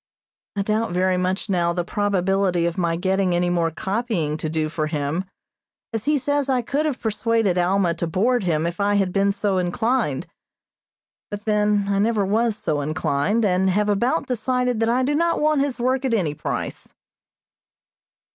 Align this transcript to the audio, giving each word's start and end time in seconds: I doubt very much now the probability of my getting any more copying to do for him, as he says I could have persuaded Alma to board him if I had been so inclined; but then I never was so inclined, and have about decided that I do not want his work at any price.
I 0.55 0.63
doubt 0.63 0.93
very 0.93 1.15
much 1.17 1.47
now 1.47 1.73
the 1.73 1.83
probability 1.83 2.65
of 2.65 2.75
my 2.75 2.95
getting 2.95 3.35
any 3.35 3.51
more 3.51 3.69
copying 3.69 4.35
to 4.37 4.49
do 4.49 4.67
for 4.67 4.87
him, 4.87 5.25
as 5.93 6.05
he 6.05 6.17
says 6.17 6.49
I 6.49 6.63
could 6.63 6.87
have 6.87 6.99
persuaded 6.99 7.55
Alma 7.55 7.93
to 7.93 8.07
board 8.07 8.43
him 8.43 8.65
if 8.65 8.79
I 8.79 8.95
had 8.95 9.13
been 9.13 9.31
so 9.31 9.59
inclined; 9.59 10.25
but 11.29 11.45
then 11.45 11.85
I 11.87 11.99
never 11.99 12.25
was 12.25 12.57
so 12.57 12.81
inclined, 12.81 13.45
and 13.45 13.69
have 13.69 13.89
about 13.89 14.25
decided 14.25 14.79
that 14.79 14.89
I 14.89 15.03
do 15.03 15.13
not 15.13 15.39
want 15.39 15.61
his 15.61 15.79
work 15.79 16.03
at 16.03 16.15
any 16.15 16.33
price. 16.33 16.95